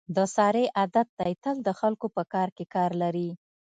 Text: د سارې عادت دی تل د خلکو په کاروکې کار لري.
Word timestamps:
د 0.15 0.17
سارې 0.35 0.65
عادت 0.79 1.07
دی 1.19 1.33
تل 1.43 1.55
د 1.67 1.69
خلکو 1.79 2.05
په 2.15 2.23
کاروکې 2.33 2.65
کار 2.75 2.91
لري. 3.01 3.29